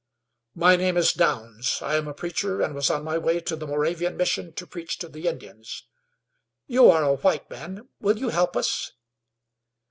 "My 0.55 0.75
name 0.77 0.97
is 0.97 1.13
Downs. 1.13 1.77
I 1.79 1.95
am 1.95 2.07
a 2.07 2.13
preacher, 2.15 2.59
and 2.59 2.73
was 2.73 2.89
on 2.89 3.03
my 3.03 3.19
way 3.19 3.39
to 3.41 3.55
the 3.55 3.67
Moravian 3.67 4.17
Mission 4.17 4.51
to 4.53 4.65
preach 4.65 4.97
to 4.97 5.07
the 5.07 5.27
Indians. 5.27 5.85
You 6.65 6.89
are 6.89 7.03
a 7.03 7.13
white 7.17 7.47
man; 7.51 7.87
will 7.99 8.17
you 8.17 8.29
help 8.29 8.57
us?" 8.57 8.93